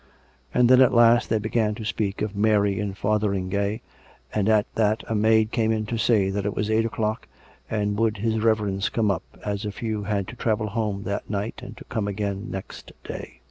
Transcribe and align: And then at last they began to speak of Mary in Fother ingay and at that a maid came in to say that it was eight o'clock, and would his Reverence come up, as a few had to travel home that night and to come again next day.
And 0.51 0.67
then 0.67 0.81
at 0.81 0.95
last 0.95 1.29
they 1.29 1.37
began 1.37 1.75
to 1.75 1.85
speak 1.85 2.23
of 2.23 2.35
Mary 2.35 2.79
in 2.79 2.95
Fother 2.95 3.29
ingay 3.35 3.81
and 4.33 4.49
at 4.49 4.65
that 4.73 5.03
a 5.07 5.13
maid 5.13 5.51
came 5.51 5.71
in 5.71 5.85
to 5.85 5.97
say 5.99 6.31
that 6.31 6.43
it 6.43 6.55
was 6.55 6.71
eight 6.71 6.85
o'clock, 6.85 7.27
and 7.69 7.99
would 7.99 8.17
his 8.17 8.39
Reverence 8.39 8.89
come 8.89 9.11
up, 9.11 9.21
as 9.45 9.63
a 9.63 9.71
few 9.71 10.05
had 10.05 10.27
to 10.29 10.35
travel 10.35 10.69
home 10.69 11.03
that 11.03 11.29
night 11.29 11.61
and 11.63 11.77
to 11.77 11.83
come 11.83 12.07
again 12.07 12.49
next 12.49 12.93
day. 13.03 13.33